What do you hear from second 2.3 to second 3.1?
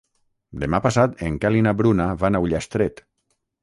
a Ullastret.